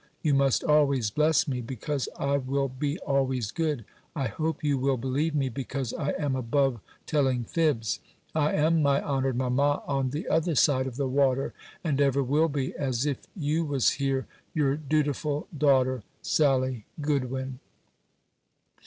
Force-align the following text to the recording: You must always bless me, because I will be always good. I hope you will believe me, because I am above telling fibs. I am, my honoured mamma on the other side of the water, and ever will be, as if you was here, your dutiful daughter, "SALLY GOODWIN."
You 0.23 0.33
must 0.33 0.63
always 0.63 1.11
bless 1.11 1.47
me, 1.47 1.61
because 1.61 2.09
I 2.17 2.37
will 2.37 2.67
be 2.69 2.97
always 3.01 3.51
good. 3.51 3.85
I 4.15 4.29
hope 4.29 4.63
you 4.63 4.79
will 4.79 4.97
believe 4.97 5.35
me, 5.35 5.47
because 5.47 5.93
I 5.93 6.13
am 6.17 6.35
above 6.35 6.79
telling 7.05 7.43
fibs. 7.43 7.99
I 8.33 8.53
am, 8.53 8.81
my 8.81 8.99
honoured 9.03 9.35
mamma 9.35 9.83
on 9.85 10.09
the 10.09 10.27
other 10.27 10.55
side 10.55 10.87
of 10.87 10.95
the 10.95 11.07
water, 11.07 11.53
and 11.83 12.01
ever 12.01 12.23
will 12.23 12.49
be, 12.49 12.75
as 12.75 13.05
if 13.05 13.19
you 13.35 13.63
was 13.63 13.91
here, 13.91 14.25
your 14.55 14.75
dutiful 14.75 15.47
daughter, 15.55 16.01
"SALLY 16.23 16.83
GOODWIN." 16.99 17.59